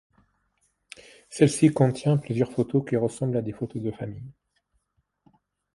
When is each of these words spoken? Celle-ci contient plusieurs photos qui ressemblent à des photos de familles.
Celle-ci 1.29 1.71
contient 1.71 2.17
plusieurs 2.17 2.51
photos 2.51 2.83
qui 2.89 2.95
ressemblent 2.97 3.37
à 3.37 3.43
des 3.43 3.51
photos 3.51 3.83
de 3.83 3.91
familles. 3.91 4.33